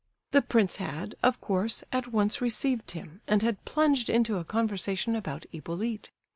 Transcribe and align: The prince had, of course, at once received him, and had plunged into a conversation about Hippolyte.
The 0.31 0.41
prince 0.41 0.77
had, 0.77 1.13
of 1.21 1.39
course, 1.39 1.83
at 1.91 2.07
once 2.11 2.41
received 2.41 2.89
him, 2.97 3.21
and 3.27 3.43
had 3.43 3.63
plunged 3.65 4.09
into 4.09 4.37
a 4.37 4.43
conversation 4.43 5.15
about 5.15 5.45
Hippolyte. 5.51 6.09